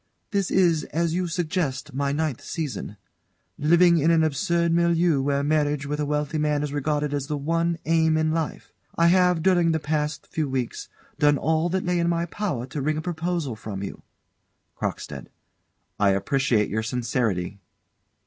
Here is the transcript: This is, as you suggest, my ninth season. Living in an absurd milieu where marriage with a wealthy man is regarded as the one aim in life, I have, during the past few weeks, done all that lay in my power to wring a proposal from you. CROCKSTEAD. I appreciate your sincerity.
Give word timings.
This 0.31 0.49
is, 0.49 0.83
as 0.85 1.13
you 1.13 1.27
suggest, 1.27 1.93
my 1.93 2.11
ninth 2.11 2.43
season. 2.43 2.97
Living 3.59 3.99
in 3.99 4.09
an 4.09 4.23
absurd 4.23 4.71
milieu 4.73 5.21
where 5.21 5.43
marriage 5.43 5.85
with 5.85 5.99
a 5.99 6.07
wealthy 6.07 6.39
man 6.39 6.63
is 6.63 6.73
regarded 6.73 7.13
as 7.13 7.27
the 7.27 7.37
one 7.37 7.77
aim 7.85 8.17
in 8.17 8.31
life, 8.31 8.71
I 8.95 9.05
have, 9.09 9.43
during 9.43 9.73
the 9.73 9.79
past 9.79 10.25
few 10.25 10.49
weeks, 10.49 10.89
done 11.19 11.37
all 11.37 11.69
that 11.69 11.85
lay 11.85 11.99
in 11.99 12.09
my 12.09 12.25
power 12.25 12.65
to 12.65 12.81
wring 12.81 12.97
a 12.97 13.01
proposal 13.03 13.55
from 13.55 13.83
you. 13.83 14.01
CROCKSTEAD. 14.81 15.27
I 15.99 16.09
appreciate 16.09 16.67
your 16.71 16.81
sincerity. 16.81 17.59